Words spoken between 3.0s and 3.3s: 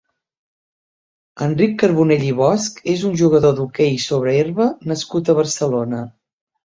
un